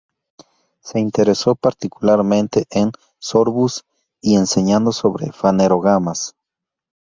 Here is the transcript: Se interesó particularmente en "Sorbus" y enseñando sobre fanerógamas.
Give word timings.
Se 0.81 0.99
interesó 0.99 1.53
particularmente 1.53 2.65
en 2.71 2.91
"Sorbus" 3.19 3.85
y 4.19 4.35
enseñando 4.35 4.91
sobre 4.93 5.31
fanerógamas. 5.31 6.33